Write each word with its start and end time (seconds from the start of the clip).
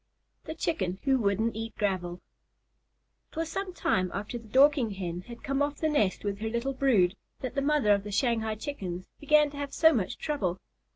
THE 0.45 0.55
CHICKEN 0.55 0.97
WHO 1.03 1.19
WOULDN'T 1.19 1.55
EAT 1.55 1.77
GRAVEL 1.77 2.21
It 3.29 3.35
was 3.37 3.49
some 3.49 3.71
time 3.71 4.09
after 4.15 4.39
the 4.39 4.47
Dorking 4.47 4.95
Hen 4.95 5.21
had 5.27 5.43
come 5.43 5.61
off 5.61 5.75
the 5.77 5.89
nest 5.89 6.23
with 6.23 6.39
her 6.39 6.49
little 6.49 6.73
brood, 6.73 7.15
that 7.41 7.53
the 7.53 7.61
mother 7.61 7.91
of 7.93 8.03
the 8.03 8.11
Shanghai 8.11 8.55
Chickens 8.55 9.11
began 9.19 9.51
to 9.51 9.57
have 9.57 9.75
so 9.75 9.93
much 9.93 10.17
trouble. 10.17 10.59